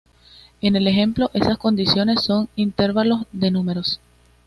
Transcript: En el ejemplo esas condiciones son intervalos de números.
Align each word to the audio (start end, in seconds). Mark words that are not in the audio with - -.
En 0.61 0.75
el 0.75 0.87
ejemplo 0.87 1.29
esas 1.35 1.59
condiciones 1.59 2.23
son 2.23 2.49
intervalos 2.55 3.27
de 3.31 3.51
números. 3.51 3.99